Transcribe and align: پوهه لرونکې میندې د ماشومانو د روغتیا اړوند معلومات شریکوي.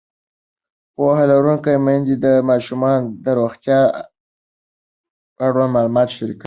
پوهه 0.95 1.23
لرونکې 1.31 1.73
میندې 1.85 2.15
د 2.25 2.25
ماشومانو 2.49 3.07
د 3.23 3.27
روغتیا 3.39 3.79
اړوند 5.45 5.71
معلومات 5.75 6.09
شریکوي. 6.17 6.39